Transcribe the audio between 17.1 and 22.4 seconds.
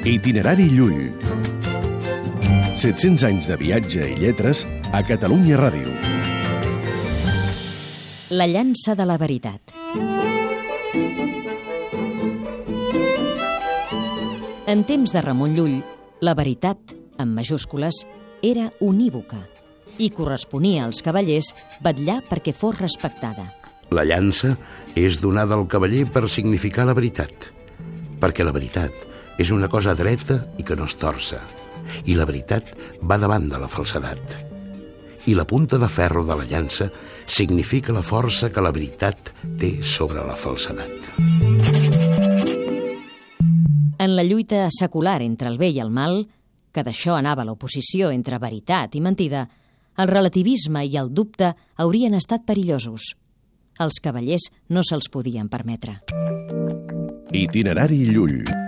en majúscules, era unívoca i corresponia als cavallers vetllar